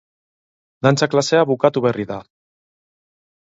[0.87, 2.21] Dantza klasea bukatu berri da.